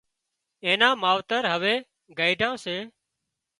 اين 0.65 0.77
نان 0.81 0.93
ماوتر 1.03 1.43
هوي 1.53 1.75
گئيڍان 2.17 2.53
سي 2.63 2.77